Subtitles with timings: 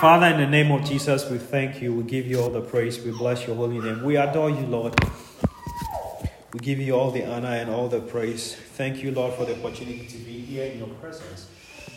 [0.00, 1.94] Father, in the name of Jesus, we thank you.
[1.94, 3.00] We give you all the praise.
[3.00, 4.02] We bless your holy name.
[4.02, 4.94] We adore you, Lord.
[6.52, 8.54] We give you all the honor and all the praise.
[8.54, 11.48] Thank you, Lord, for the opportunity to be here in your presence.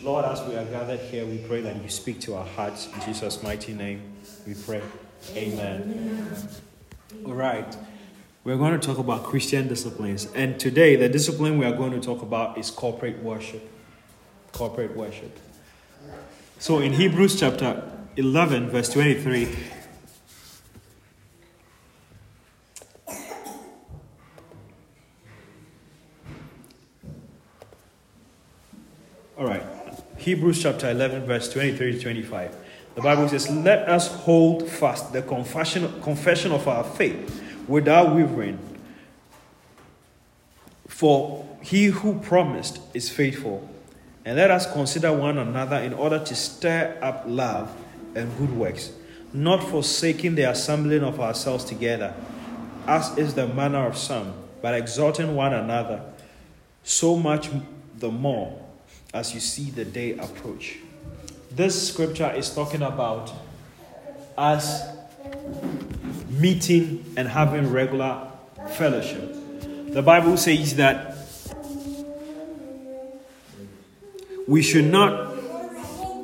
[0.02, 2.88] Lord, as we are gathered here, we pray that you speak to our hearts.
[2.94, 4.00] In Jesus' mighty name,
[4.46, 4.82] we pray.
[5.34, 6.48] Amen.
[7.26, 7.76] All right.
[8.44, 10.28] We're going to talk about Christian disciplines.
[10.34, 13.68] And today, the discipline we are going to talk about is corporate worship.
[14.52, 15.36] Corporate worship.
[16.60, 19.48] So in Hebrews chapter 11, verse 23.
[29.38, 29.62] All right.
[30.16, 32.56] Hebrews chapter 11, verse 23 to 25.
[32.96, 38.58] The Bible says, Let us hold fast the confession, confession of our faith without wavering.
[40.88, 43.77] For he who promised is faithful.
[44.28, 47.74] And let us consider one another in order to stir up love
[48.14, 48.92] and good works,
[49.32, 52.12] not forsaking the assembling of ourselves together,
[52.86, 56.02] as is the manner of some, but exhorting one another,
[56.84, 57.48] so much
[57.96, 58.62] the more
[59.14, 60.76] as you see the day approach.
[61.50, 63.32] This scripture is talking about
[64.36, 64.82] us
[66.28, 68.28] meeting and having regular
[68.72, 69.34] fellowship.
[69.94, 71.07] The Bible says that
[74.48, 75.36] we should not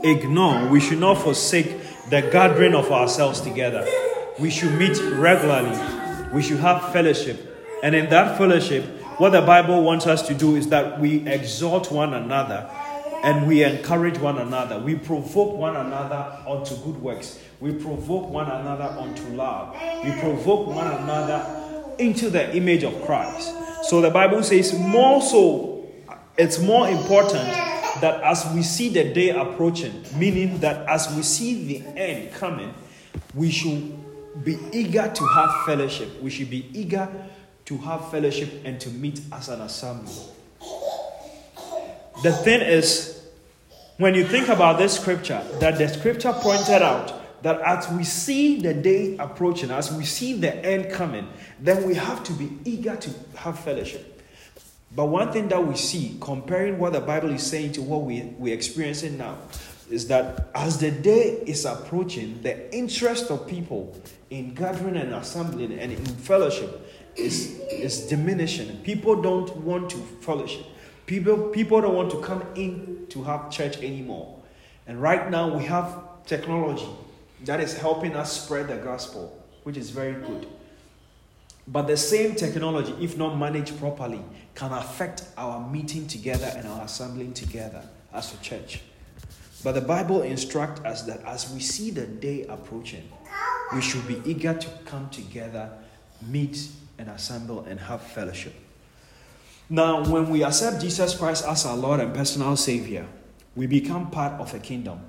[0.02, 3.86] ignore, we should not forsake the gathering of ourselves together.
[4.38, 5.78] We should meet regularly,
[6.32, 7.50] we should have fellowship.
[7.82, 8.84] And in that fellowship,
[9.18, 12.68] what the Bible wants us to do is that we exhort one another
[13.22, 14.78] and we encourage one another.
[14.78, 17.38] We provoke one another unto good works.
[17.60, 19.76] We provoke one another unto love.
[20.02, 23.54] We provoke one another into the image of Christ.
[23.84, 25.86] So the Bible says, more so,
[26.38, 31.64] it's more important that as we see the day approaching, meaning that as we see
[31.64, 32.74] the end coming,
[33.34, 33.96] we should
[34.44, 36.20] be eager to have fellowship.
[36.20, 37.08] We should be eager
[37.66, 40.12] to have fellowship and to meet as an assembly.
[42.22, 43.26] The thing is,
[43.98, 48.60] when you think about this scripture, that the scripture pointed out that as we see
[48.60, 51.28] the day approaching, as we see the end coming,
[51.60, 54.13] then we have to be eager to have fellowship.
[54.96, 58.22] But one thing that we see, comparing what the Bible is saying to what we,
[58.38, 59.38] we're experiencing now,
[59.90, 64.00] is that as the day is approaching, the interest of people
[64.30, 68.76] in gathering and assembling and in fellowship is, is diminishing.
[68.78, 70.66] People don't want to fellowship.
[71.06, 74.40] People, people don't want to come in to have church anymore.
[74.86, 76.88] And right now we have technology
[77.44, 80.46] that is helping us spread the gospel, which is very good.
[81.66, 84.20] But the same technology, if not managed properly,
[84.54, 87.82] can affect our meeting together and our assembling together
[88.12, 88.82] as a church.
[89.62, 93.08] But the Bible instructs us that as we see the day approaching,
[93.74, 95.70] we should be eager to come together,
[96.20, 98.54] meet and assemble and have fellowship.
[99.70, 103.06] Now, when we accept Jesus Christ as our Lord and personal Savior,
[103.56, 105.00] we become part of a kingdom.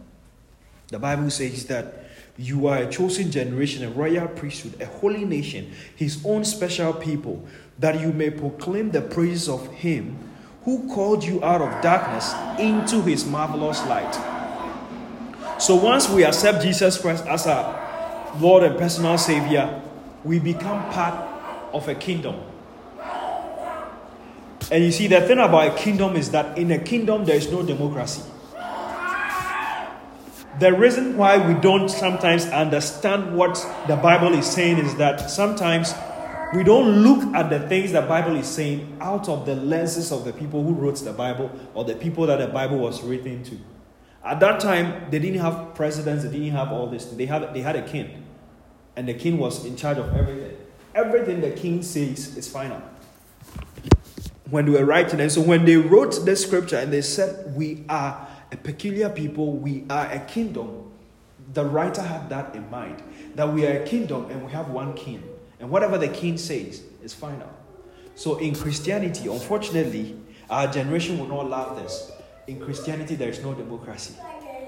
[0.88, 2.04] The Bible says that
[2.38, 7.46] you are a chosen generation, a royal priesthood, a holy nation, his own special people,
[7.79, 10.18] that you may proclaim the praises of him
[10.63, 14.13] who called you out of darkness into his marvelous light.
[15.59, 19.81] So once we accept Jesus Christ as our Lord and personal Savior,
[20.24, 21.13] we become part
[21.72, 22.35] of a kingdom.
[24.72, 27.50] And you see, the thing about a kingdom is that in a kingdom there is
[27.51, 28.24] no democracy.
[30.57, 33.55] The reason why we don't sometimes understand what
[33.88, 35.93] the Bible is saying is that sometimes
[36.53, 40.23] we don't look at the things the Bible is saying out of the lenses of
[40.23, 43.57] the people who wrote the Bible or the people that the Bible was written to.
[44.23, 47.03] At that time, they didn't have presidents, they didn't have all this.
[47.03, 48.23] They had, they had a king,
[48.95, 50.55] and the king was in charge of everything.
[50.95, 52.81] Everything the king says is final.
[54.49, 57.83] When they were writing, and so when they wrote the scripture and they said, We
[57.89, 60.89] are a peculiar people, we are a kingdom.
[61.53, 63.03] The writer had that in mind
[63.35, 65.21] that we are a kingdom and we have one king.
[65.59, 67.50] And whatever the king says is final.
[68.15, 70.18] So in Christianity, unfortunately,
[70.50, 72.13] our generation will not love this.
[72.47, 74.15] In Christianity, there is no democracy.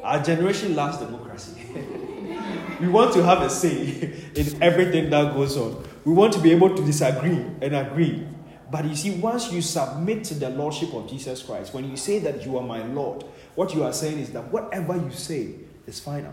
[0.03, 1.61] Our generation loves democracy.
[2.81, 5.81] we want to have a say in everything that goes on.
[6.03, 8.27] We want to be able to disagree and agree.
[8.69, 12.19] But you see, once you submit to the Lordship of Jesus Christ, when you say
[12.19, 13.23] that you are my Lord,
[13.57, 15.55] what you are saying is that whatever you say
[15.87, 16.31] is final.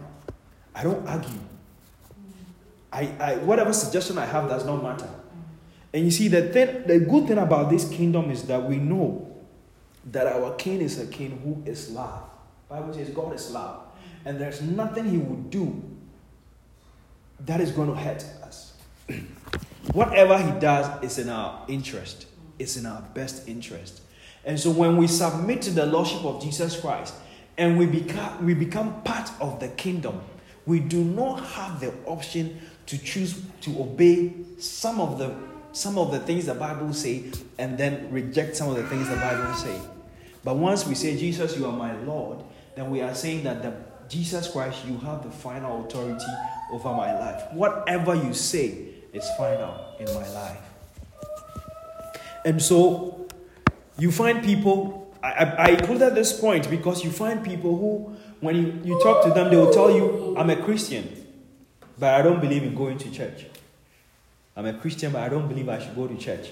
[0.74, 1.40] I don't argue.
[2.92, 5.08] I, I whatever suggestion I have does not matter.
[5.94, 9.42] And you see, the, thing, the good thing about this kingdom is that we know
[10.10, 12.24] that our king is a king who is love.
[12.68, 13.80] Bible says God is love.
[14.26, 15.82] and there's nothing he will do
[17.40, 18.74] that is going to hurt us.
[19.92, 22.26] Whatever he does is in our interest,
[22.58, 24.02] it's in our best interest.
[24.46, 27.14] And so when we submit to the Lordship of Jesus Christ
[27.56, 30.20] and we become, we become part of the kingdom,
[30.66, 35.34] we do not have the option to choose to obey some of the
[35.72, 37.24] some of the things the Bible say
[37.58, 39.76] and then reject some of the things the Bible say.
[40.44, 42.44] But once we say, Jesus, you are my Lord,
[42.76, 43.74] then we are saying that the,
[44.08, 46.24] Jesus Christ, you have the final authority
[46.70, 47.42] over my life.
[47.52, 50.60] Whatever you say is final in my life.
[52.44, 53.23] And so
[53.98, 58.80] you find people, I, I included this point because you find people who, when you,
[58.84, 61.26] you talk to them, they will tell you, I'm a Christian,
[61.98, 63.46] but I don't believe in going to church.
[64.56, 66.50] I'm a Christian, but I don't believe I should go to church.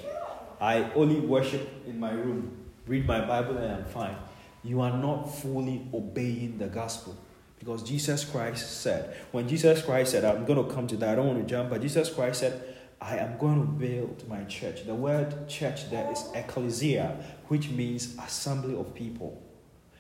[0.61, 2.57] I only worship in my room,
[2.87, 4.17] read my Bible, and I'm fine.
[4.65, 7.17] You are not fully obeying the gospel.
[7.59, 11.15] Because Jesus Christ said, when Jesus Christ said, I'm going to come to that, I
[11.15, 12.72] don't want to jump, but Jesus Christ said,
[13.03, 14.87] I am going to build my church.
[14.87, 17.17] The word church there is ecclesia,
[17.49, 19.43] which means assembly of people.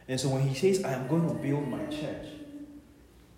[0.07, 2.29] And so when he says, I am going to build my church,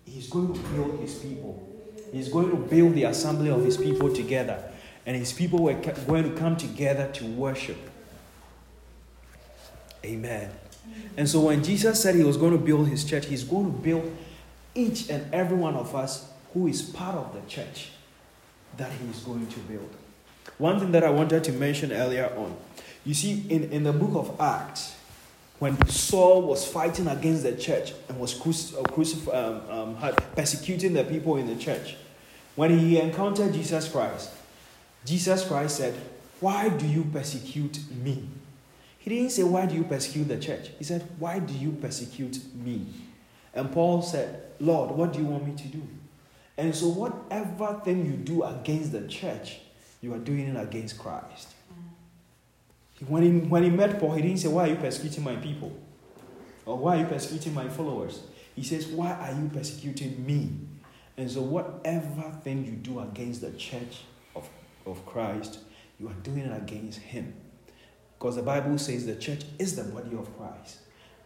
[0.05, 1.67] he's going to build his people.
[2.11, 4.63] He's going to build the assembly of his people together.
[5.05, 7.77] And his people were going to come together to worship.
[10.03, 10.51] Amen.
[11.17, 13.77] And so when Jesus said he was going to build his church, he's going to
[13.79, 14.15] build
[14.75, 17.89] each and every one of us who is part of the church
[18.77, 19.89] that he is going to build.
[20.57, 22.55] One thing that I wanted to mention earlier on
[23.05, 24.95] you see, in, in the book of Acts,
[25.59, 31.03] when Saul was fighting against the church and was uh, crucif- um, um, persecuting the
[31.03, 31.95] people in the church,
[32.55, 34.31] when he encountered Jesus Christ,
[35.05, 35.93] Jesus Christ said,
[36.39, 38.27] Why do you persecute me?
[38.97, 40.71] He didn't say, Why do you persecute the church?
[40.79, 42.87] He said, Why do you persecute me?
[43.53, 45.83] And Paul said, Lord, what do you want me to do?
[46.57, 49.59] And so, whatever thing you do against the church,
[50.01, 51.49] you are doing it against Christ.
[53.07, 55.77] When he, when he met Paul, he didn't say, Why are you persecuting my people?
[56.65, 58.21] Or why are you persecuting my followers?
[58.55, 60.51] He says, Why are you persecuting me?
[61.17, 64.03] And so, whatever thing you do against the church
[64.35, 64.47] of,
[64.85, 65.59] of Christ,
[65.99, 67.33] you are doing it against him.
[68.17, 70.77] Because the Bible says the church is the body of Christ.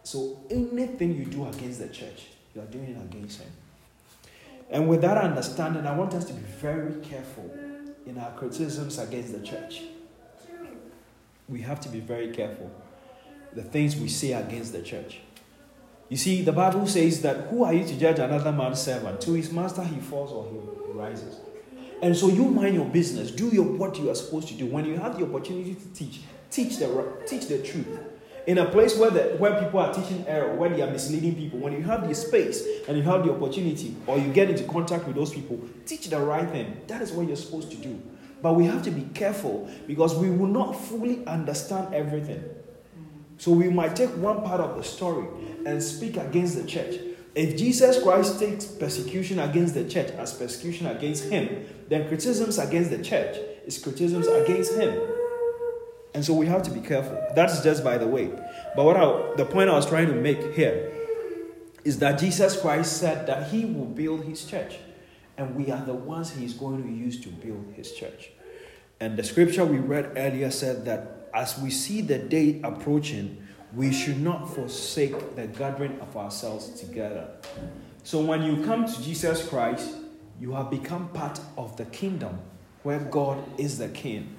[0.02, 3.50] So, anything you do against the church, you are doing it against him.
[4.70, 7.50] And with that understanding, I want us to be very careful
[8.06, 9.82] in our criticisms against the church.
[11.48, 12.70] We have to be very careful.
[13.52, 15.18] The things we say against the church.
[16.08, 19.20] You see, the Bible says that who are you to judge another man's servant?
[19.22, 20.48] To his master he falls or
[20.86, 21.40] he rises.
[22.02, 23.30] And so you mind your business.
[23.30, 24.66] Do your, what you are supposed to do.
[24.66, 26.20] When you have the opportunity to teach,
[26.50, 27.86] teach the, teach the truth.
[28.46, 31.58] In a place where, the, where people are teaching error, where they are misleading people,
[31.58, 35.06] when you have the space and you have the opportunity, or you get into contact
[35.06, 36.80] with those people, teach the right thing.
[36.86, 38.00] That is what you're supposed to do.
[38.42, 42.42] But we have to be careful because we will not fully understand everything.
[43.36, 45.26] So we might take one part of the story
[45.66, 46.96] and speak against the church.
[47.34, 52.90] If Jesus Christ takes persecution against the church as persecution against him, then criticisms against
[52.90, 55.00] the church is criticisms against him.
[56.14, 57.24] And so we have to be careful.
[57.34, 58.30] That's just by the way.
[58.74, 60.92] But what I, the point I was trying to make here
[61.84, 64.78] is that Jesus Christ said that he will build his church.
[65.36, 68.30] And we are the ones he is going to use to build his church.
[68.98, 73.92] And the scripture we read earlier said that as we see the day approaching, we
[73.92, 77.28] should not forsake the gathering of ourselves together.
[78.02, 79.94] So when you come to Jesus Christ,
[80.40, 82.40] you have become part of the kingdom
[82.82, 84.38] where God is the king.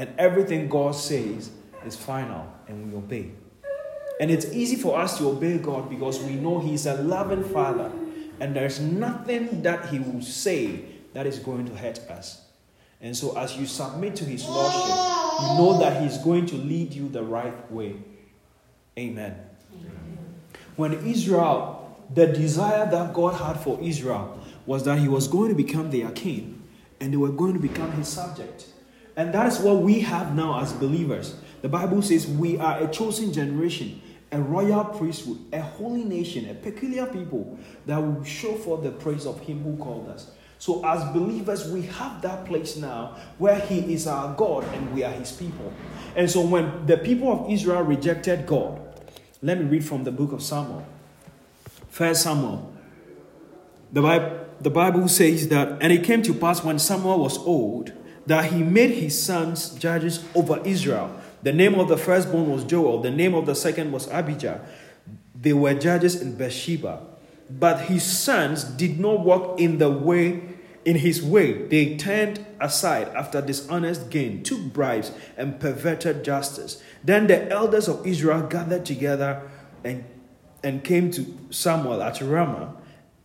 [0.00, 1.50] And everything God says
[1.84, 3.32] is final and we obey.
[4.18, 7.92] And it's easy for us to obey God because we know He's a loving Father
[8.40, 12.46] and there's nothing that He will say that is going to hurt us.
[13.02, 16.94] And so, as you submit to His Lordship, you know that He's going to lead
[16.94, 17.96] you the right way.
[18.98, 19.36] Amen.
[20.76, 25.54] When Israel, the desire that God had for Israel was that He was going to
[25.54, 26.62] become their king
[27.00, 28.64] and they were going to become His subject.
[29.16, 31.36] And that is what we have now as believers.
[31.62, 34.00] The Bible says we are a chosen generation,
[34.32, 39.26] a royal priesthood, a holy nation, a peculiar people that will show forth the praise
[39.26, 40.30] of Him who called us.
[40.58, 45.02] So, as believers, we have that place now where He is our God and we
[45.02, 45.72] are His people.
[46.14, 48.78] And so, when the people of Israel rejected God,
[49.42, 50.86] let me read from the book of Samuel.
[51.88, 52.70] First Samuel.
[53.92, 57.92] The Bible, the Bible says that, and it came to pass when Samuel was old
[58.30, 61.14] that he made his sons judges over Israel.
[61.42, 64.60] The name of the firstborn was Joel, the name of the second was Abijah.
[65.34, 67.00] They were judges in Beersheba.
[67.48, 70.42] But his sons did not walk in the way
[70.84, 71.66] in his way.
[71.66, 76.82] They turned aside after dishonest gain, took bribes, and perverted justice.
[77.02, 79.42] Then the elders of Israel gathered together
[79.84, 80.04] and,
[80.62, 82.74] and came to Samuel at Ramah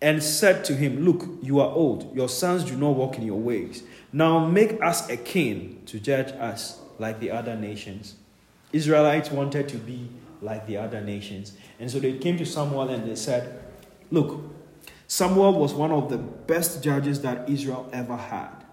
[0.01, 3.39] and said to him, Look, you are old, your sons do not walk in your
[3.39, 3.83] ways.
[4.15, 8.15] Now make us a king to judge us like the other nations.
[8.71, 10.07] Israelites wanted to be
[10.41, 11.51] like the other nations.
[11.81, 13.61] And so they came to Samuel and they said,
[14.11, 14.39] Look,
[15.05, 18.63] Samuel was one of the best judges that Israel ever had.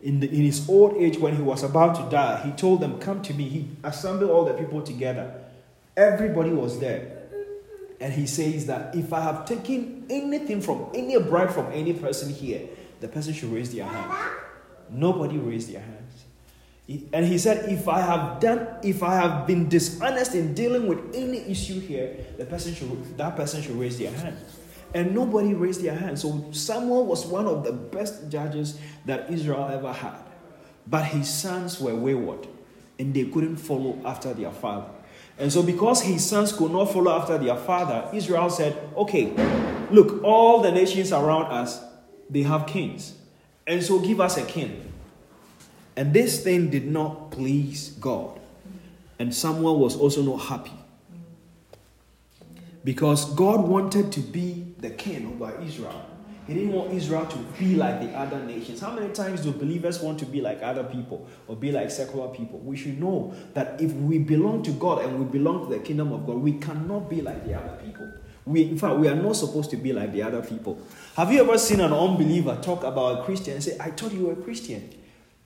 [0.00, 3.00] In, the, in his old age, when he was about to die, he told them,
[3.00, 3.48] Come to me.
[3.48, 5.42] He assembled all the people together.
[5.96, 7.24] Everybody was there.
[8.00, 12.32] And he says that if I have taken anything from any bribe from any person
[12.32, 12.68] here,
[13.00, 14.43] the person should raise their hand.
[14.94, 16.24] Nobody raised their hands.
[17.12, 21.14] And he said, if I have done, if I have been dishonest in dealing with
[21.14, 24.36] any issue here, the person should that person should raise their hand.
[24.92, 26.18] And nobody raised their hand.
[26.18, 30.16] So Samuel was one of the best judges that Israel ever had.
[30.86, 32.46] But his sons were wayward
[32.98, 34.90] and they couldn't follow after their father.
[35.38, 39.32] And so, because his sons could not follow after their father, Israel said, Okay,
[39.90, 41.82] look, all the nations around us,
[42.30, 43.14] they have kings.
[43.66, 44.92] And so, give us a king.
[45.96, 48.40] And this thing did not please God.
[49.18, 50.72] And Samuel was also not happy.
[52.82, 56.04] Because God wanted to be the king over Israel.
[56.46, 58.80] He didn't want Israel to be like the other nations.
[58.80, 62.28] How many times do believers want to be like other people or be like secular
[62.28, 62.58] people?
[62.58, 66.12] We should know that if we belong to God and we belong to the kingdom
[66.12, 68.12] of God, we cannot be like the other people.
[68.44, 70.78] We, in fact, we are not supposed to be like the other people.
[71.16, 74.26] Have you ever seen an unbeliever talk about a Christian and say, I thought you
[74.26, 74.90] were a Christian?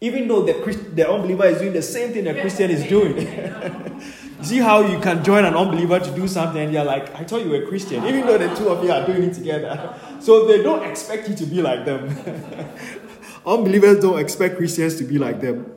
[0.00, 4.00] Even though the, Christ, the unbeliever is doing the same thing the Christian is doing.
[4.42, 7.44] See how you can join an unbeliever to do something and you're like, I thought
[7.44, 9.94] you were a Christian, even though the two of you are doing it together.
[10.20, 12.16] So they don't expect you to be like them.
[13.46, 15.70] Unbelievers don't expect Christians to be like them.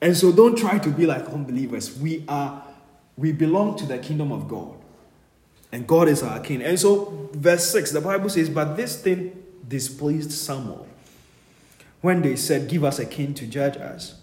[0.00, 1.96] And so don't try to be like unbelievers.
[1.98, 2.64] We are,
[3.16, 4.77] we belong to the kingdom of God.
[5.70, 6.62] And God is our king.
[6.62, 10.86] And so, verse 6, the Bible says, But this thing displeased Samuel
[12.00, 14.20] when they said, Give us a king to judge us.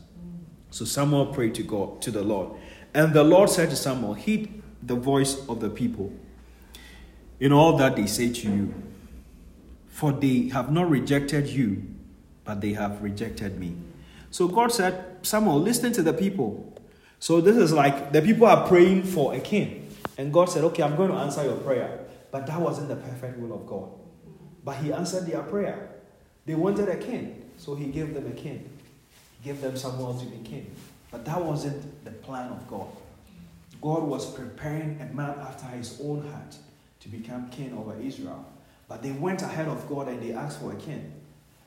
[0.72, 2.58] So Samuel prayed to God, to the Lord.
[2.94, 6.12] And the Lord said to Samuel, Heed the voice of the people
[7.40, 8.74] in all that they say to you.
[9.88, 11.84] For they have not rejected you,
[12.44, 13.76] but they have rejected me.
[14.32, 16.74] So God said, Samuel, listen to the people.
[17.20, 19.85] So this is like the people are praying for a king.
[20.18, 22.06] And God said, Okay, I'm going to answer your prayer.
[22.32, 23.90] But that wasn't the perfect will of God.
[24.64, 25.90] But He answered their prayer.
[26.46, 27.46] They wanted a king.
[27.58, 28.70] So he gave them a king.
[29.42, 30.76] He gave them someone to be king.
[31.12, 32.88] But that wasn't the plan of God.
[33.82, 36.56] God was preparing a man after his own heart
[37.00, 38.46] to become king over Israel.
[38.88, 41.12] But they went ahead of God and they asked for a king.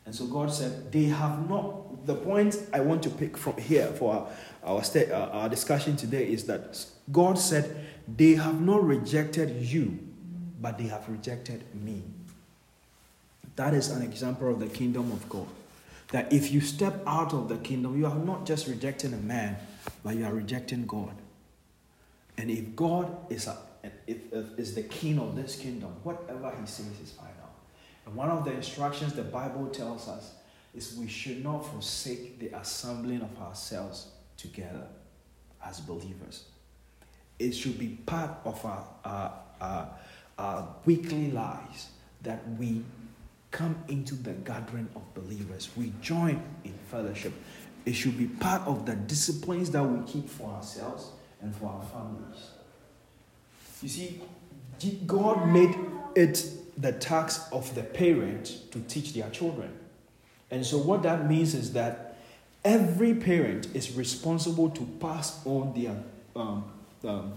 [0.07, 2.07] And so God said, They have not.
[2.07, 4.28] The point I want to pick from here for our,
[4.62, 7.87] our, st- uh, our discussion today is that God said,
[8.17, 9.99] They have not rejected you,
[10.61, 12.03] but they have rejected me.
[13.57, 15.47] That is an example of the kingdom of God.
[16.12, 19.59] That if you step out of the kingdom, you are not just rejecting a man,
[20.03, 21.15] but you are rejecting God.
[22.38, 23.59] And if God is, a,
[24.07, 27.50] if, if, is the king of this kingdom, whatever he says is final.
[28.07, 30.35] And one of the instructions the Bible tells us
[30.75, 34.87] is we should not forsake the assembling of ourselves together
[35.67, 36.45] as believers.
[37.38, 39.90] It should be part of our, our, our,
[40.38, 41.88] our weekly lives
[42.23, 42.83] that we
[43.50, 45.71] come into the gathering of believers.
[45.76, 47.33] We join in fellowship.
[47.87, 51.83] It should be part of the disciplines that we keep for ourselves and for our
[51.87, 52.50] families.
[53.83, 54.21] You see,
[55.07, 55.75] God made
[56.14, 56.45] it
[56.76, 59.73] the task of the parent to teach their children.
[60.50, 62.16] And so, what that means is that
[62.64, 65.97] every parent is responsible to pass on their
[66.35, 66.64] um,
[67.05, 67.33] um,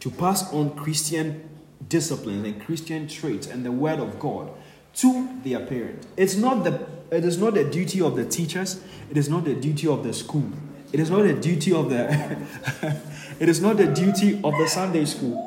[0.00, 1.48] to pass on Christian
[1.88, 4.50] disciplines and Christian traits and the Word of God
[4.96, 6.06] to their parent.
[6.16, 9.54] It's not the it is not the duty of the teachers, it is not the
[9.54, 10.50] duty of the school.
[10.92, 12.38] It is not the duty of the
[13.40, 15.44] it is not the duty of the Sunday school.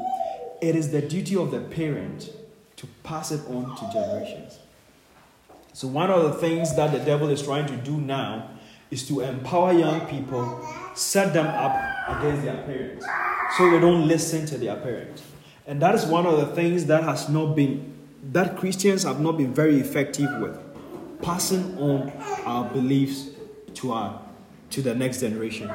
[0.62, 2.30] It is the duty of the parent
[2.78, 4.60] to pass it on to generations.
[5.74, 8.50] So one of the things that the devil is trying to do now
[8.92, 11.76] is to empower young people, set them up
[12.10, 13.06] against their parents
[13.58, 15.24] so they don't listen to their parents.
[15.68, 17.94] And that is one of the things that has not been
[18.32, 20.58] that Christians have not been very effective with
[21.22, 22.12] passing on
[22.46, 23.30] our beliefs
[23.76, 24.22] to our
[24.70, 25.72] to the next generation.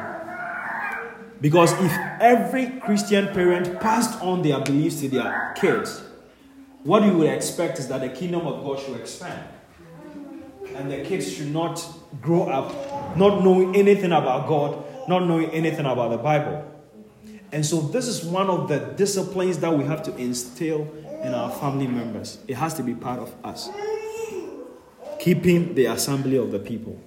[1.40, 6.02] Because if every Christian parent passed on their beliefs to their kids,
[6.82, 9.48] what you would expect is that the kingdom of God should expand.
[10.74, 11.84] And the kids should not
[12.22, 16.64] grow up not knowing anything about God, not knowing anything about the Bible.
[17.52, 20.82] And so, this is one of the disciplines that we have to instill
[21.22, 22.38] in our family members.
[22.46, 23.68] It has to be part of us.
[25.18, 27.00] Keeping the assembly of the people.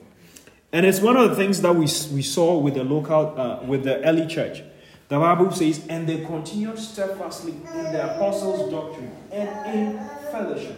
[0.71, 3.83] And it's one of the things that we, we saw with the local, uh, with
[3.83, 4.61] the early church.
[5.07, 10.77] The Bible says, and they continued steadfastly in the apostles' doctrine and in fellowship.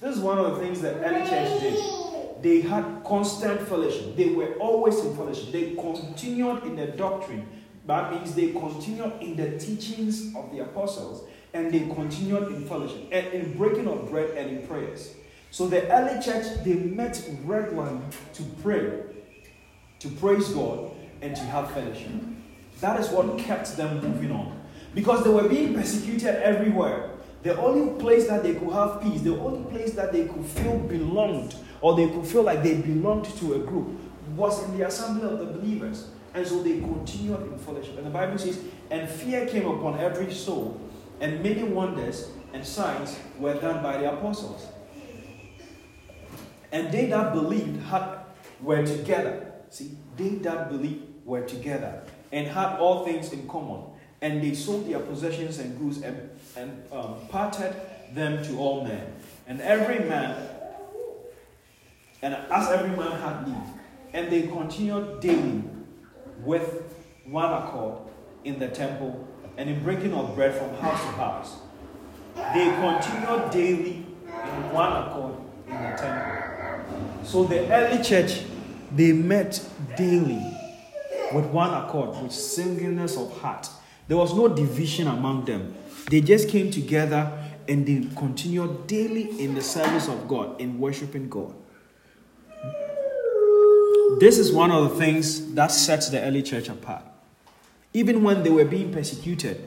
[0.00, 2.42] This is one of the things that early church did.
[2.42, 4.16] They had constant fellowship.
[4.16, 5.52] They were always in fellowship.
[5.52, 7.46] They continued in the doctrine.
[7.86, 13.08] That means they continued in the teachings of the apostles and they continued in fellowship
[13.10, 15.14] and in breaking of bread and in prayers.
[15.50, 18.00] So the early church, they met regularly
[18.34, 19.02] to pray,
[19.98, 22.10] to praise God, and to have fellowship.
[22.80, 24.60] That is what kept them moving on.
[24.94, 27.10] Because they were being persecuted everywhere.
[27.42, 30.78] The only place that they could have peace, the only place that they could feel
[30.78, 33.88] belonged, or they could feel like they belonged to a group,
[34.36, 36.08] was in the assembly of the believers.
[36.34, 37.98] And so they continued in fellowship.
[37.98, 38.58] And the Bible says,
[38.90, 40.80] and fear came upon every soul,
[41.20, 44.66] and many wonders and signs were done by the apostles.
[46.70, 48.20] And they that believed had,
[48.60, 49.52] were together.
[49.68, 53.82] See, they that believed were together and had all things in common.
[54.22, 57.74] And they sold their possessions and goods and, and um, parted
[58.12, 59.14] them to all men.
[59.46, 60.48] And every man,
[62.22, 63.62] and as every man had need.
[64.14, 65.62] And they continued daily
[66.44, 66.82] with
[67.24, 67.98] one accord
[68.44, 71.56] in the temple and in breaking of bread from house to house.
[72.54, 75.34] They continued daily in one accord
[75.66, 77.24] in the temple.
[77.24, 78.42] So the early church,
[78.94, 79.64] they met
[79.96, 80.58] daily
[81.32, 83.68] with one accord, with singleness of heart.
[84.08, 85.74] There was no division among them.
[86.10, 87.30] They just came together
[87.68, 91.54] and they continued daily in the service of God, in worshiping God.
[94.18, 97.04] This is one of the things that sets the early church apart.
[97.92, 99.66] Even when they were being persecuted,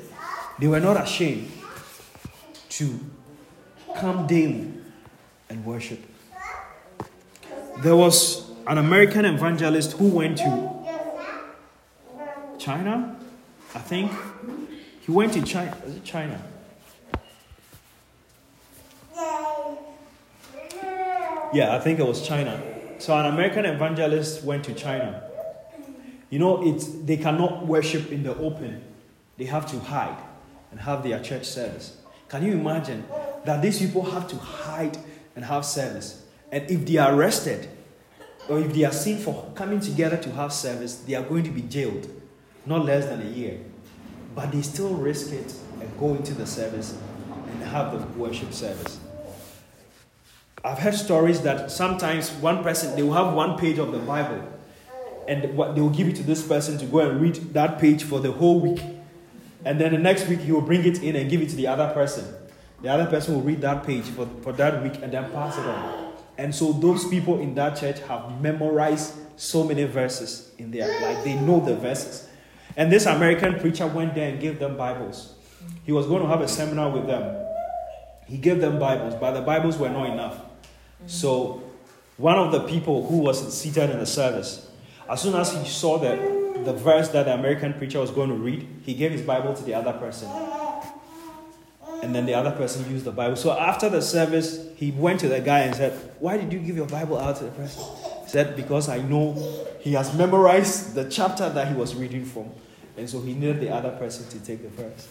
[0.59, 1.51] they were not ashamed
[2.69, 2.99] to
[3.95, 4.73] come daily
[5.49, 5.99] and worship.
[7.83, 10.71] There was an American evangelist who went to
[12.57, 13.15] China,
[13.73, 14.11] I think.
[15.01, 15.77] He went to China.
[15.85, 16.41] Is it China?
[21.53, 22.74] Yeah, I think it was China.
[23.05, 25.21] So an American evangelist went to China.
[26.31, 28.81] You know, it's, they cannot worship in the open.
[29.37, 30.17] They have to hide
[30.71, 31.97] and have their church service.
[32.29, 33.05] Can you imagine
[33.43, 34.97] that these people have to hide
[35.35, 36.25] and have service?
[36.51, 37.69] And if they are arrested,
[38.49, 41.51] or if they are seen for coming together to have service, they are going to
[41.51, 42.09] be jailed
[42.65, 43.59] not less than a year.
[44.33, 46.97] But they still risk it and go into the service
[47.51, 48.99] and have the worship service.
[50.65, 54.43] I've heard stories that sometimes one person, they will have one page of the Bible
[55.27, 58.19] and they will give it to this person to go and read that page for
[58.19, 58.81] the whole week.
[59.63, 61.67] And then the next week, he will bring it in and give it to the
[61.67, 62.25] other person.
[62.81, 65.65] The other person will read that page for, for that week and then pass it
[65.67, 66.13] on.
[66.39, 70.87] And so those people in that church have memorized so many verses in there.
[70.99, 72.27] Like they know the verses.
[72.75, 75.35] And this American preacher went there and gave them Bibles.
[75.83, 77.45] He was going to have a seminar with them.
[78.25, 80.44] He gave them Bibles, but the Bibles were not enough.
[81.07, 81.63] So,
[82.17, 84.69] one of the people who was seated in the service,
[85.09, 88.35] as soon as he saw the, the verse that the American preacher was going to
[88.35, 90.29] read, he gave his Bible to the other person.
[92.01, 93.35] And then the other person used the Bible.
[93.35, 96.75] So, after the service, he went to the guy and said, Why did you give
[96.75, 97.83] your Bible out to the person?
[98.23, 99.33] He said, Because I know
[99.79, 102.49] he has memorized the chapter that he was reading from.
[102.97, 105.07] And so he needed the other person to take the verse.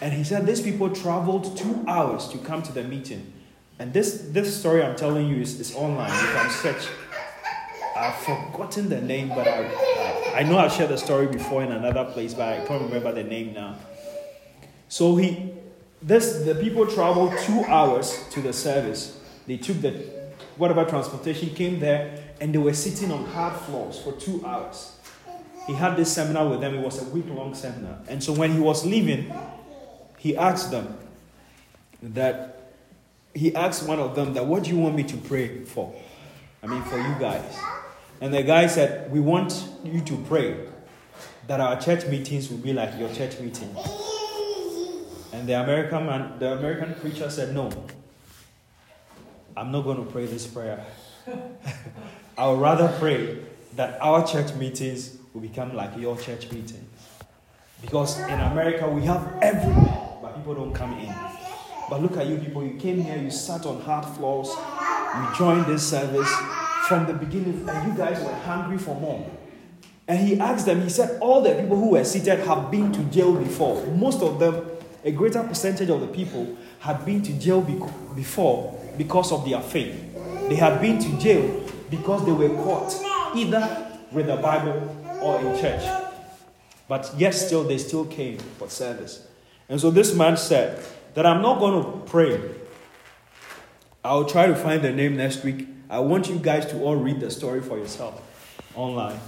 [0.00, 3.32] And he said these people traveled two hours to come to the meeting.
[3.78, 6.10] And this, this story I'm telling you is, is online.
[6.10, 6.88] You can search.
[7.96, 11.72] I've forgotten the name, but I, I, I know I've shared the story before in
[11.72, 13.76] another place, but I can't remember the name now.
[14.88, 15.52] So he,
[16.02, 19.20] this, the people traveled two hours to the service.
[19.46, 19.90] They took the
[20.56, 24.94] whatever transportation, came there, and they were sitting on hard floors for two hours
[25.66, 26.74] he had this seminar with them.
[26.74, 27.98] It was a week long seminar.
[28.08, 29.32] And so when he was leaving,
[30.18, 30.96] he asked them
[32.02, 32.53] that
[33.34, 35.94] he asked one of them that what do you want me to pray for?
[36.62, 37.58] I mean for you guys.
[38.20, 40.66] And the guy said, We want you to pray
[41.46, 43.76] that our church meetings will be like your church meetings.
[45.32, 47.70] And the American man, the American preacher said, No.
[49.56, 50.84] I'm not going to pray this prayer.
[52.38, 53.38] I would rather pray
[53.76, 56.88] that our church meetings will become like your church meetings.
[57.80, 61.14] Because in America, we have everywhere, but people don't come in.
[61.90, 65.66] But look at you people, you came here, you sat on hard floors, you joined
[65.66, 66.32] this service
[66.88, 69.30] from the beginning, and you guys were hungry for more.
[70.06, 73.00] And he asked them, he said, all the people who were seated have been to
[73.04, 73.84] jail before.
[73.86, 74.66] Most of them,
[75.02, 79.94] a greater percentage of the people, had been to jail before because of their faith.
[80.48, 82.94] They had been to jail because they were caught
[83.34, 85.82] either with the Bible or in church.
[86.86, 89.26] But yet, still, they still came for service.
[89.70, 92.40] And so this man said that I'm not going to pray.
[94.04, 95.66] I'll try to find the name next week.
[95.88, 98.20] I want you guys to all read the story for yourself
[98.74, 99.18] online.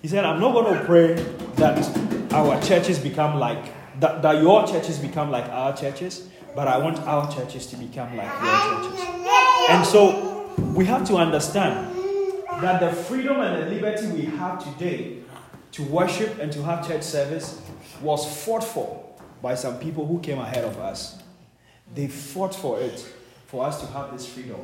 [0.00, 1.14] He said, I'm not going to pray
[1.56, 6.78] that our churches become like, that, that your churches become like our churches, but I
[6.78, 9.06] want our churches to become like your churches.
[9.70, 11.94] And so we have to understand
[12.60, 15.22] that the freedom and the liberty we have today
[15.72, 17.60] to worship and to have church service
[18.00, 19.03] was fought for
[19.44, 21.22] by some people who came ahead of us.
[21.94, 22.98] They fought for it,
[23.46, 24.60] for us to have this freedom.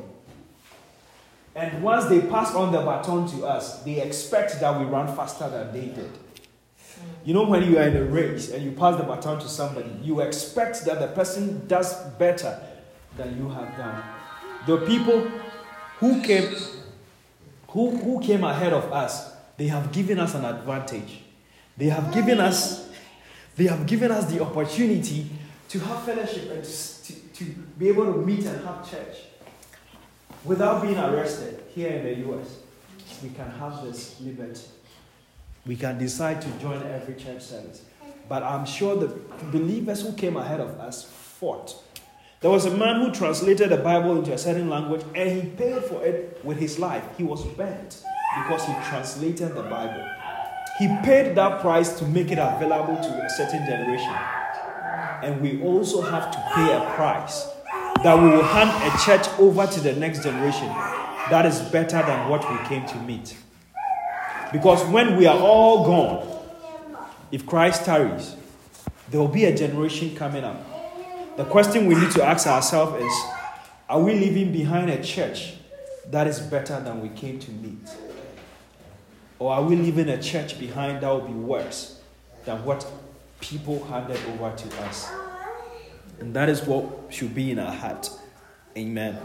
[1.53, 5.47] And once they pass on the baton to us, they expect that we run faster
[5.47, 6.09] than they did.
[7.23, 9.91] You know, when you are in a race and you pass the baton to somebody,
[10.01, 12.59] you expect that the person does better
[13.17, 14.03] than you have done.
[14.65, 15.29] The people
[15.99, 16.55] who came,
[17.67, 21.21] who, who came ahead of us, they have given us an advantage.
[21.77, 22.80] They have given us,
[23.61, 25.27] they have given us the opportunity
[25.69, 27.43] to have fellowship and to, to
[27.77, 29.17] be able to meet and have church
[30.43, 32.57] without being arrested here in the US.
[33.21, 34.61] We can have this liberty.
[35.67, 37.83] We can decide to join every church service.
[38.27, 39.13] But I'm sure the
[39.51, 41.75] believers who came ahead of us fought.
[42.39, 45.83] There was a man who translated the Bible into a certain language and he paid
[45.83, 47.03] for it with his life.
[47.15, 48.03] He was burnt
[48.37, 50.03] because he translated the Bible.
[50.81, 54.15] He paid that price to make it available to a certain generation.
[55.21, 57.45] And we also have to pay a price
[58.03, 60.69] that we will hand a church over to the next generation
[61.29, 63.37] that is better than what we came to meet.
[64.51, 66.27] Because when we are all gone,
[67.31, 68.35] if Christ tarries,
[69.11, 71.37] there will be a generation coming up.
[71.37, 73.13] The question we need to ask ourselves is
[73.87, 75.53] Are we leaving behind a church
[76.07, 77.87] that is better than we came to meet?
[79.41, 81.99] Or are we leaving a church behind that will be worse
[82.45, 82.85] than what
[83.39, 85.09] people handed over to us?
[86.19, 88.07] And that is what should be in our heart.
[88.77, 89.17] Amen.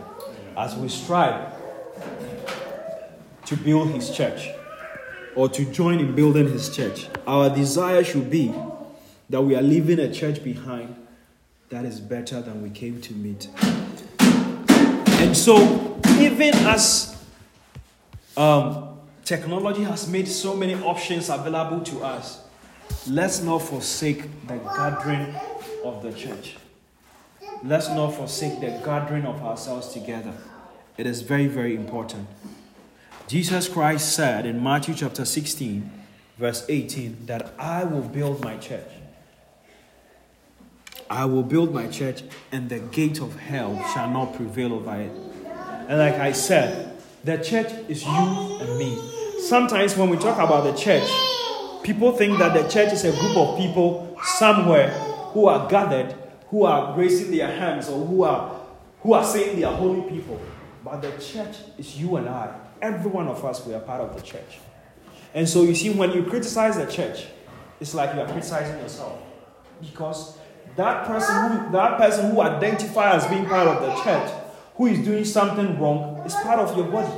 [0.56, 1.52] As we strive
[3.44, 4.48] to build his church
[5.34, 8.54] or to join in building his church, our desire should be
[9.28, 10.96] that we are leaving a church behind
[11.68, 13.50] that is better than we came to meet.
[14.18, 17.22] And so, even as
[18.38, 18.95] um,
[19.26, 22.40] technology has made so many options available to us,
[23.06, 25.34] let's not forsake the gathering
[25.84, 26.56] of the church
[27.62, 30.32] let's not forsake the gathering of ourselves together.
[30.96, 32.28] It is very, very important.
[33.26, 35.90] Jesus Christ said in Matthew chapter 16,
[36.38, 38.88] verse 18, that I will build my church.
[41.08, 45.12] I will build my church, and the gate of hell shall not prevail over it.
[45.88, 49.15] And like I said, the church is you and me.
[49.40, 51.08] Sometimes when we talk about the church,
[51.82, 54.90] people think that the church is a group of people somewhere
[55.32, 56.14] who are gathered
[56.48, 58.60] who are raising their hands or who are
[59.00, 60.40] who are saying they are holy people.
[60.84, 62.54] But the church is you and I.
[62.80, 64.58] Every one of us, we are part of the church.
[65.34, 67.26] And so you see, when you criticize the church,
[67.80, 69.20] it's like you are criticizing yourself.
[69.80, 70.38] Because
[70.76, 74.30] that person who that person who identifies as being part of the church,
[74.76, 77.12] who is doing something wrong, is part of your body.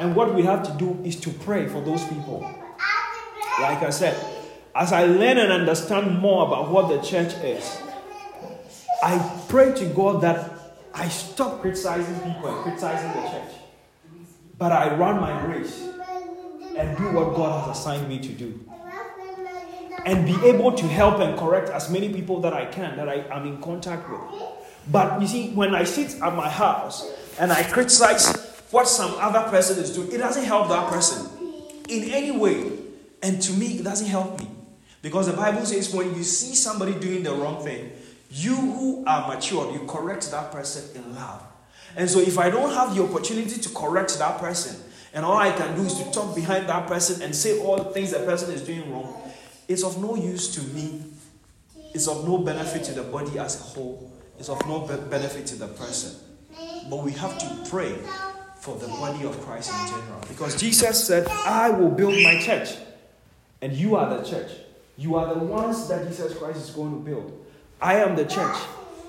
[0.00, 2.40] And what we have to do is to pray for those people.
[3.60, 4.16] Like I said,
[4.74, 7.78] as I learn and understand more about what the church is,
[9.02, 10.50] I pray to God that
[10.94, 13.52] I stop criticizing people and criticizing the church.
[14.56, 15.86] But I run my race
[16.78, 18.58] and do what God has assigned me to do.
[20.06, 23.16] And be able to help and correct as many people that I can that I
[23.30, 24.20] am in contact with.
[24.90, 27.06] But you see, when I sit at my house
[27.38, 31.28] and I criticize what some other person is doing, it doesn't help that person
[31.88, 32.72] in any way.
[33.22, 34.48] And to me, it doesn't help me.
[35.02, 37.90] Because the Bible says when you see somebody doing the wrong thing,
[38.30, 41.42] you who are mature, you correct that person in love.
[41.96, 44.80] And so if I don't have the opportunity to correct that person,
[45.12, 47.90] and all I can do is to talk behind that person and say all the
[47.90, 49.20] things that person is doing wrong,
[49.66, 51.02] it's of no use to me.
[51.92, 54.12] It's of no benefit to the body as a whole.
[54.38, 56.14] It's of no benefit to the person.
[56.88, 57.98] But we have to pray
[58.60, 60.20] for the body of Christ in general.
[60.28, 62.76] Because Jesus said, I will build my church.
[63.62, 64.50] And you are the church.
[64.96, 67.46] You are the ones that Jesus Christ is going to build.
[67.80, 68.56] I am the church.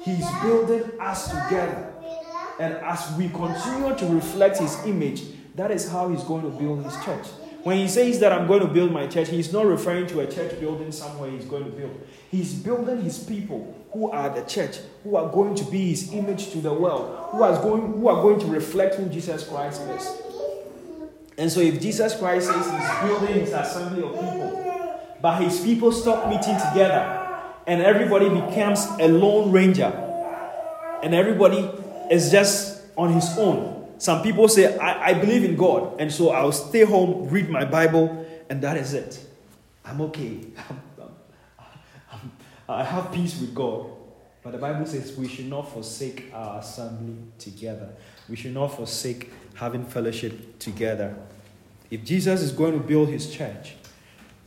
[0.03, 1.93] He's building us together.
[2.59, 5.23] And as we continue to reflect His image,
[5.55, 7.27] that is how He's going to build His church.
[7.63, 10.31] When He says that I'm going to build my church, He's not referring to a
[10.31, 11.99] church building somewhere He's going to build.
[12.29, 16.51] He's building His people who are the church, who are going to be His image
[16.51, 20.21] to the world, who are going, who are going to reflect who Jesus Christ is.
[21.37, 25.91] And so, if Jesus Christ says He's building His assembly of people, but His people
[25.91, 27.17] stop meeting together,
[27.67, 29.93] and everybody becomes a lone ranger,
[31.03, 31.69] and everybody
[32.11, 33.80] is just on his own.
[34.01, 37.65] Some people say, I, I believe in God, and so I'll stay home, read my
[37.65, 39.23] Bible, and that is it.
[39.85, 40.39] I'm okay.
[42.67, 43.91] I have peace with God.
[44.41, 47.89] But the Bible says we should not forsake our assembly together.
[48.27, 51.15] We should not forsake having fellowship together.
[51.91, 53.75] If Jesus is going to build his church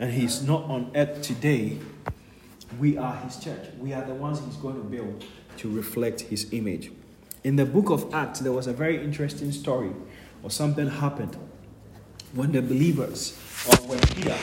[0.01, 1.79] and he's not on earth today,
[2.81, 3.69] we are his church.
[3.79, 5.25] We are the ones he's going to build
[5.59, 6.91] to reflect his image.
[7.45, 9.91] In the book of Acts, there was a very interesting story,
[10.43, 11.37] or something happened
[12.33, 14.35] when the believers, or when Peter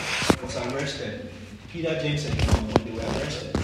[0.43, 1.27] was arrested,
[1.71, 3.55] Peter, James, and John, when they were arrested,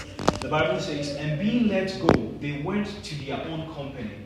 [0.41, 4.25] the Bible says, and being let go, they went to their own company.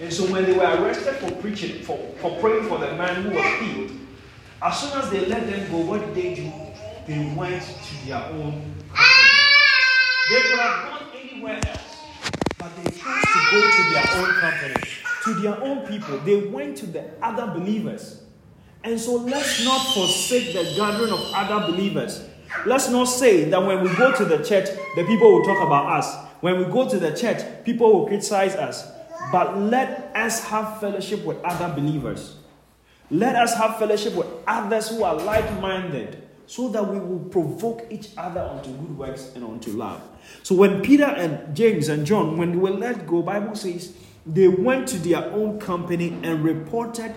[0.00, 3.36] And so when they were arrested for preaching, for, for praying for the man who
[3.36, 3.90] was healed,
[4.62, 6.50] as soon as they let them go, what did they do?
[7.06, 9.28] They went to their own company.
[10.30, 12.00] they could have gone anywhere else,
[12.58, 14.74] but they chose go to their own company,
[15.24, 16.18] to their own people.
[16.18, 18.22] They went to the other believers.
[18.84, 22.28] And so let's not forsake the gathering of other believers.
[22.64, 25.98] Let's not say that when we go to the church, the people will talk about
[25.98, 26.16] us.
[26.40, 28.90] When we go to the church, people will criticize us.
[29.32, 32.36] But let us have fellowship with other believers.
[33.10, 37.86] Let us have fellowship with others who are like minded so that we will provoke
[37.90, 40.00] each other unto good works and unto love.
[40.42, 44.48] So when Peter and James and John, when they were let go, Bible says they
[44.48, 47.12] went to their own company and reported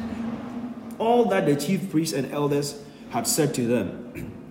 [0.98, 4.36] all that the chief priests and elders had said to them.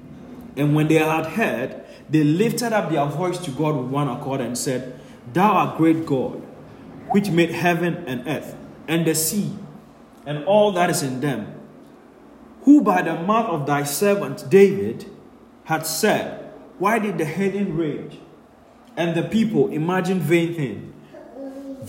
[0.57, 4.41] And when they had heard, they lifted up their voice to God with one accord
[4.41, 4.99] and said,
[5.33, 6.43] Thou art great God,
[7.11, 8.57] which made heaven and earth,
[8.89, 9.53] and the sea,
[10.27, 11.58] and all that is in them
[12.63, 15.07] who by the mouth of thy servant David
[15.65, 18.19] had said, Why did the heathen rage
[18.97, 20.95] and the people imagine vain things?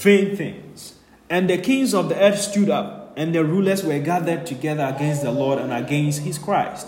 [0.02, 0.96] Vain things.
[1.30, 5.24] And the kings of the earth stood up, and the rulers were gathered together against
[5.24, 6.88] the Lord and against his Christ.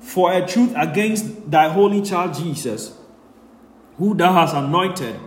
[0.00, 2.96] For a truth against thy holy child Jesus,
[3.96, 5.18] who thou hast anointed,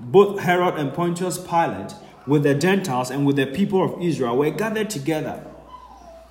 [0.00, 1.94] both Herod and Pontius Pilate,
[2.26, 5.46] with the Gentiles and with the people of Israel, were gathered together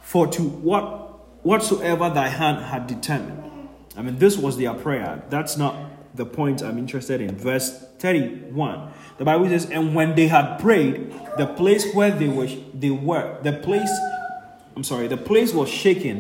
[0.04, 3.70] for to what whatsoever thy hand had determined.
[3.98, 5.24] I mean, this was their prayer.
[5.30, 5.76] That's not
[6.16, 7.36] the point I'm interested in.
[7.36, 8.92] Verse 31.
[9.18, 13.38] The Bible says, And when they had prayed, the place where they were they were,
[13.42, 13.90] the place,
[14.76, 16.20] I'm sorry, the place was shaken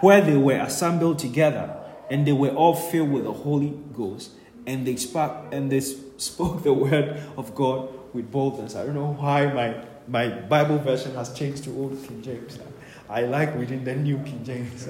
[0.00, 1.74] where they were assembled together,
[2.10, 4.30] and they were all filled with the Holy Ghost.
[4.66, 8.74] And they spoke and they spoke the word of God with boldness.
[8.74, 12.58] I don't know why my, my Bible version has changed to Old King James.
[13.08, 14.88] I like reading the New King James.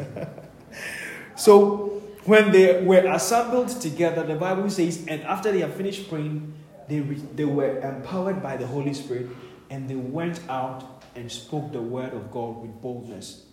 [1.37, 6.55] so when they were assembled together, the Bible says, and after they had finished praying,
[6.89, 9.29] they, re- they were empowered by the Holy Spirit
[9.71, 13.45] and they went out and spoke the word of God with boldness.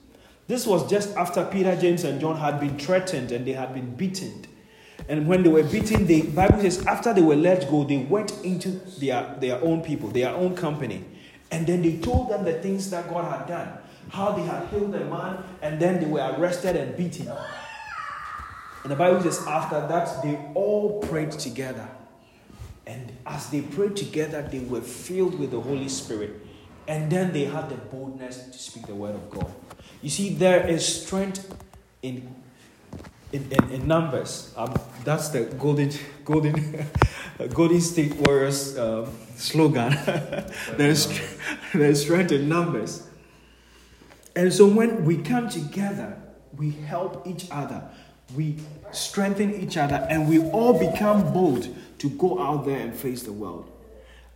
[0.47, 3.95] This was just after Peter, James, and John had been threatened and they had been
[3.95, 4.45] beaten.
[5.09, 8.31] And when they were beaten, the Bible says after they were let go, they went
[8.43, 11.03] into their, their own people, their own company.
[11.51, 13.77] And then they told them the things that God had done
[14.13, 17.27] how they had healed a man and then they were arrested and beaten.
[18.83, 21.87] And the Bible says, after that, they all prayed together.
[22.85, 26.45] And as they prayed together, they were filled with the Holy Spirit.
[26.87, 29.51] And then they had the boldness to speak the word of God.
[30.01, 31.51] You see, there is strength
[32.01, 32.35] in
[33.31, 34.53] in, in, in numbers.
[34.55, 35.89] Um, that's the golden
[36.23, 36.85] golden
[37.53, 39.97] golden state warriors um, slogan.
[40.77, 41.07] there's
[41.73, 43.07] there's strength in numbers.
[44.35, 46.17] And so when we come together,
[46.57, 47.83] we help each other,
[48.35, 48.57] we
[48.91, 51.67] strengthen each other, and we all become bold
[51.99, 53.69] to go out there and face the world.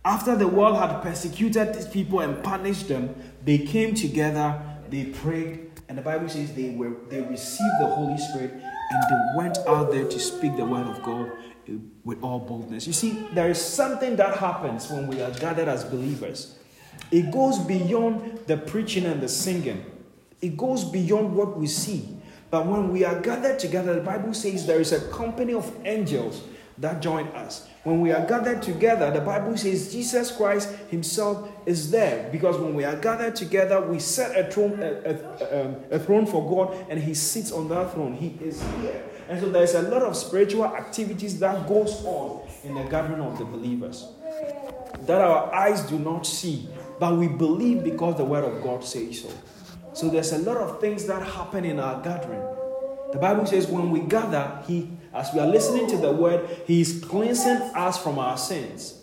[0.04, 5.68] After the world had persecuted these people and punished them, they came together, they prayed,
[5.88, 9.90] and the Bible says they were they received the Holy Spirit and they went out
[9.90, 11.32] there to speak the word of God
[11.66, 11.72] eh,
[12.04, 12.86] with all boldness.
[12.86, 16.57] You see, there is something that happens when we are gathered as believers.
[17.10, 19.84] It goes beyond the preaching and the singing,
[20.40, 22.16] it goes beyond what we see.
[22.50, 26.42] But when we are gathered together, the Bible says there is a company of angels
[26.78, 27.68] that join us.
[27.82, 32.74] When we are gathered together, the Bible says Jesus Christ Himself is there because when
[32.74, 36.86] we are gathered together, we set a throne, a, a, um, a throne for God,
[36.88, 38.14] and He sits on that throne.
[38.14, 42.74] He is here, and so there's a lot of spiritual activities that goes on in
[42.74, 44.08] the gathering of the believers
[45.06, 46.68] that our eyes do not see,
[46.98, 49.30] but we believe because the Word of God says so.
[49.92, 52.42] So there's a lot of things that happen in our gathering.
[53.12, 56.80] The Bible says when we gather, He as we are listening to the word, He
[56.80, 58.94] is cleansing us from our sins.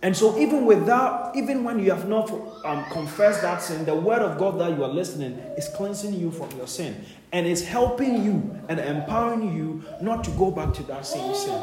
[0.00, 2.30] And so, even without, even when you have not
[2.64, 6.30] um, confessed that sin, the word of God that you are listening is cleansing you
[6.30, 10.82] from your sin, and is helping you and empowering you not to go back to
[10.84, 11.60] that same sin.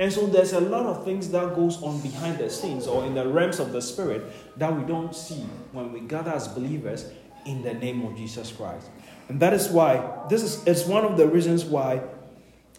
[0.00, 3.14] And so, there's a lot of things that goes on behind the scenes or in
[3.14, 4.24] the realms of the spirit
[4.56, 7.04] that we don't see when we gather as believers
[7.44, 8.88] in the name of Jesus Christ.
[9.28, 12.00] And that is why this is it's one of the reasons why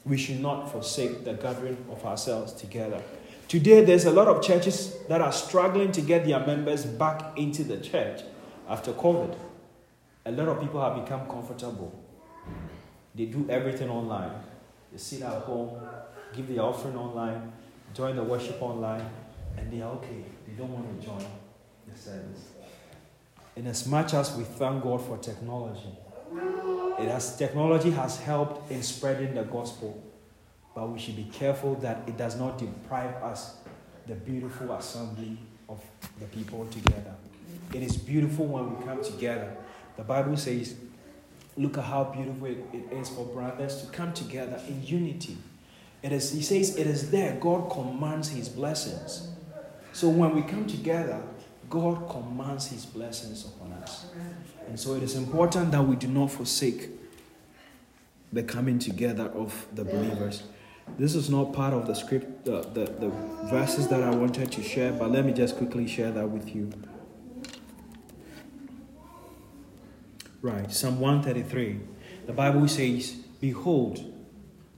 [0.04, 3.00] we should not forsake the gathering of ourselves together.
[3.48, 7.64] Today, there's a lot of churches that are struggling to get their members back into
[7.64, 8.22] the church
[8.68, 9.38] after COVID.
[10.26, 11.94] A lot of people have become comfortable.
[13.14, 14.32] They do everything online.
[14.92, 15.80] They sit at home,
[16.34, 17.52] give the offering online,
[17.94, 19.10] join the worship online,
[19.58, 20.24] and they are okay.
[20.48, 21.26] They don't want to join
[21.88, 22.52] the service.
[23.56, 25.98] In as much as we thank God for technology,
[27.00, 30.02] it has, technology has helped in spreading the gospel,
[30.74, 33.58] but we should be careful that it does not deprive us
[34.08, 35.82] the beautiful assembly of
[36.20, 37.14] the people together.
[37.74, 39.56] It is beautiful when we come together.
[39.98, 40.76] The Bible says,
[41.58, 45.38] look at how beautiful it is for brothers to come together in unity.
[46.04, 49.28] It is, he says, it is there God commands his blessings.
[49.94, 51.22] So when we come together,
[51.70, 54.06] God commands his blessings upon us.
[54.68, 56.90] And so it is important that we do not forsake
[58.34, 60.44] the coming together of the believers.
[60.98, 63.10] This is not part of the script, the, the, the
[63.50, 66.72] verses that I wanted to share, but let me just quickly share that with you.
[70.42, 71.80] Right, Psalm 133.
[72.26, 74.11] The Bible says, Behold,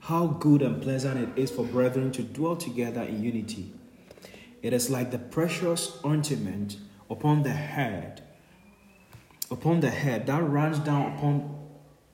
[0.04, 3.72] how good and pleasant it is for brethren to dwell together in unity.
[4.62, 6.76] It is like the precious ointment
[7.08, 8.22] upon the head,
[9.50, 11.54] upon the head that runs down upon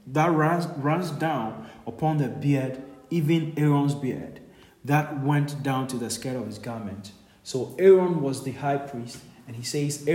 [0.07, 4.41] that runs, runs down upon the beard, even Aaron's beard,
[4.85, 7.13] that went down to the skirt of his garment.
[7.43, 10.07] So Aaron was the high priest, and he says,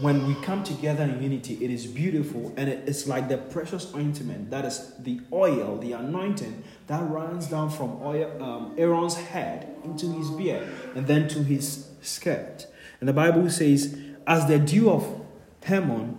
[0.00, 4.50] when we come together in unity, it is beautiful, and it's like the precious ointment
[4.50, 10.06] that is the oil, the anointing that runs down from oil, um, Aaron's head into
[10.12, 12.66] his beard and then to his skirt.
[13.00, 15.26] And the Bible says, as the dew of
[15.64, 16.18] Hermon,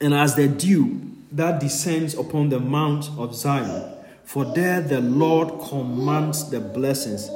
[0.00, 3.94] and as the dew that descends upon the mount of Zion.
[4.24, 7.28] For there the Lord commands the blessings,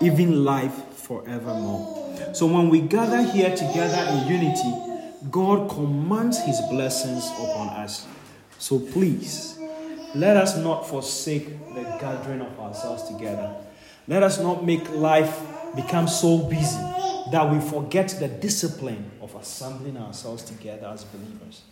[0.00, 2.03] even life forevermore.
[2.32, 8.06] So when we gather here together in unity, God commands his blessings upon us.
[8.58, 9.58] So please,
[10.14, 13.54] let us not forsake the gathering of ourselves together.
[14.06, 15.40] Let us not make life
[15.74, 16.78] become so busy
[17.30, 21.62] that we forget the discipline of assembling ourselves together as believers.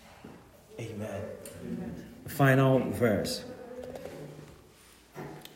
[0.81, 1.23] Amen.
[1.63, 2.05] Amen.
[2.27, 3.45] Final verse.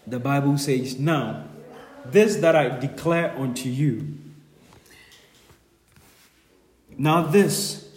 [0.06, 1.44] The Bible says, Now,
[2.04, 4.18] this that I declare unto you,
[6.96, 7.88] now this,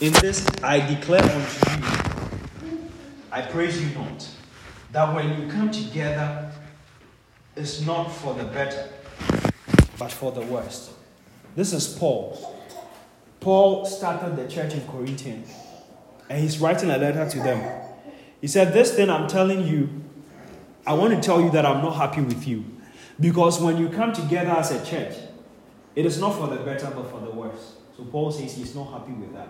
[0.00, 2.88] in this I declare unto you,
[3.32, 4.28] I praise you not,
[4.92, 6.50] that when you come together,
[7.56, 8.90] it's not for the better,
[9.98, 10.90] but for the worst.
[11.54, 12.54] This is Paul.
[13.40, 15.50] Paul started the church in Corinthians
[16.28, 17.82] and he's writing a letter to them.
[18.40, 19.88] He said, This thing I'm telling you,
[20.86, 22.64] I want to tell you that I'm not happy with you.
[23.18, 25.14] Because when you come together as a church,
[25.94, 27.76] it is not for the better but for the worse.
[27.96, 29.48] So Paul says he's not happy with that.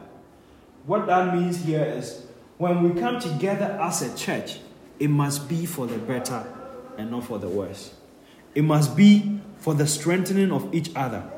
[0.85, 2.27] What that means here is
[2.59, 4.61] when we come together as a church,
[4.99, 6.47] it must be for the better
[6.97, 7.93] and not for the worse.
[8.55, 11.29] It must be for the strengthening of each other.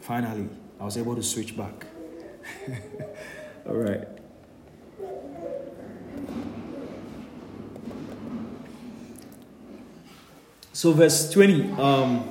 [0.00, 1.86] Finally, I was able to switch back.
[3.66, 4.06] All right.
[10.72, 12.22] So verse 20, um,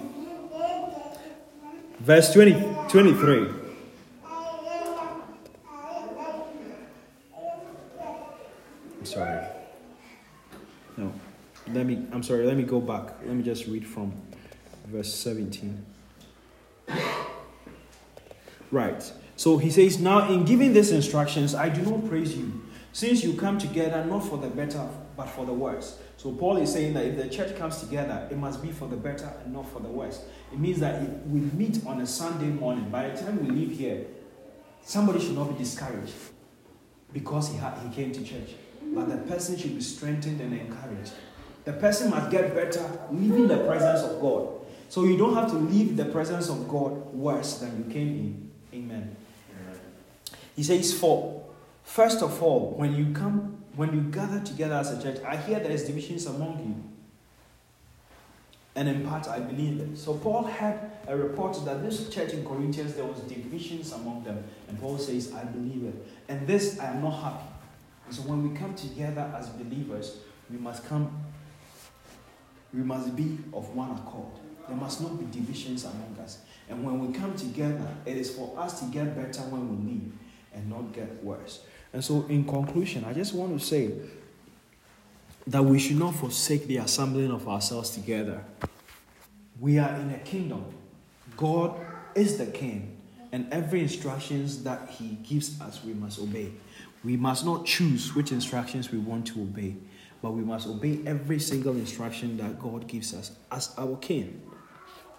[1.99, 3.50] verse 20, 23.
[8.98, 9.46] I'm sorry.
[10.96, 11.14] No,
[11.74, 13.14] let me, I'm sorry, let me go back.
[13.26, 14.14] Let me just read from
[14.88, 15.86] verse 17.
[18.72, 19.12] Right.
[19.36, 22.64] So he says, Now in giving these instructions, I do not praise you,
[22.94, 25.97] since you come together not for the better, but for the worse.
[26.15, 28.95] So Paul is saying that if the church comes together, it must be for the
[28.95, 30.22] better and not for the worse.
[30.53, 33.78] It means that if we meet on a Sunday morning, by the time we leave
[33.78, 34.05] here,
[34.84, 36.13] somebody should not be discouraged
[37.11, 38.51] because he, had, he came to church.
[38.93, 41.11] But the person should be strengthened and encouraged.
[41.65, 44.49] The person must get better leaving the presence of God.
[44.89, 48.51] So you don't have to leave the presence of God worse than you came in.
[48.74, 49.15] Amen.
[50.55, 51.43] He says, For
[51.84, 55.60] first of all, when you come, when you gather together as a church, I hear
[55.60, 56.84] there is divisions among you.
[58.76, 59.98] And in part, I believe it.
[59.98, 64.44] So Paul had a report that this church in Corinthians, there was divisions among them.
[64.68, 66.08] And Paul says, I believe it.
[66.28, 67.48] And this, I am not happy.
[68.06, 70.18] And so when we come together as believers,
[70.50, 71.12] we must come,
[72.74, 74.34] we must be of one accord.
[74.68, 76.40] There must not be divisions among us.
[76.70, 80.12] And when we come together, it is for us to get better when we leave
[80.54, 81.62] and not get worse.
[81.94, 83.92] And so, in conclusion, I just want to say
[85.48, 88.44] that we should not forsake the assembling of ourselves together.
[89.60, 90.66] We are in a kingdom.
[91.38, 91.80] God
[92.16, 92.98] is the king,
[93.32, 96.52] and every instructions that he gives us, we must obey.
[97.04, 99.76] We must not choose which instructions we want to obey,
[100.22, 104.42] but we must obey every single instruction that God gives us as our king.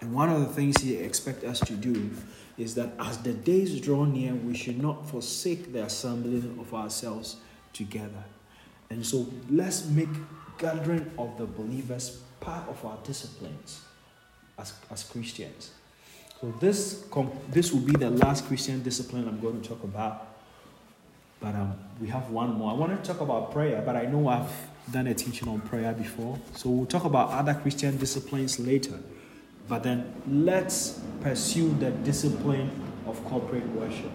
[0.01, 2.11] And one of the things he expects us to do
[2.59, 7.37] is that as the days draw near, we should not forsake the assembling of ourselves
[7.73, 8.23] together.
[8.89, 10.09] And so let's make
[10.57, 13.81] gathering of the believers part of our disciplines
[14.57, 15.71] as, as Christians.
[16.41, 17.05] So this,
[17.49, 20.27] this will be the last Christian discipline I'm going to talk about.
[21.39, 22.71] But um, we have one more.
[22.71, 24.51] I want to talk about prayer, but I know I've
[24.91, 26.37] done a teaching on prayer before.
[26.55, 28.99] So we'll talk about other Christian disciplines later.
[29.69, 32.71] But then let's pursue the discipline
[33.05, 34.11] of corporate worship.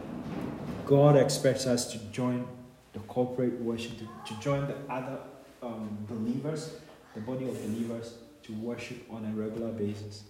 [0.84, 2.46] God expects us to join
[2.92, 5.18] the corporate worship, to, to join the other
[5.62, 6.74] um, believers,
[7.14, 10.24] the body of believers, to worship on a regular basis.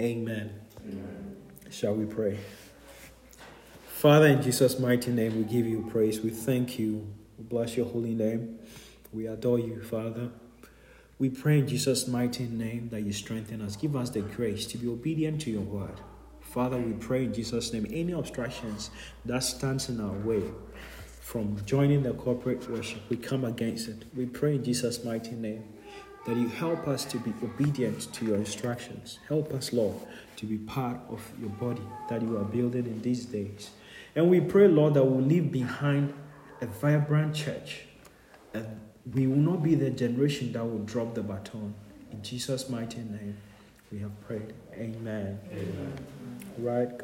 [0.00, 0.60] Amen.
[0.86, 1.36] Amen.
[1.70, 2.38] Shall we pray?
[3.86, 6.20] Father, in Jesus' mighty name, we give you praise.
[6.20, 7.06] We thank you.
[7.38, 8.58] We bless your holy name.
[9.12, 10.30] We adore you, Father.
[11.20, 13.76] We pray in Jesus' mighty name that you strengthen us.
[13.76, 16.00] Give us the grace to be obedient to your word.
[16.40, 18.90] Father, we pray in Jesus' name any obstructions
[19.24, 20.42] that stands in our way
[21.30, 24.04] from joining the corporate worship, we come against it.
[24.16, 25.62] We pray in Jesus' mighty name
[26.26, 29.20] that you help us to be obedient to your instructions.
[29.28, 29.94] Help us, Lord,
[30.38, 33.70] to be part of your body that you are building in these days.
[34.16, 36.14] And we pray, Lord, that we'll leave behind
[36.60, 37.82] a vibrant church
[38.52, 38.80] and
[39.14, 41.74] we will not be the generation that will drop the baton.
[42.12, 43.36] In Jesus' mighty name,
[43.90, 44.52] we have prayed.
[44.74, 45.38] Amen.
[45.52, 45.92] Amen.
[46.58, 46.90] Right.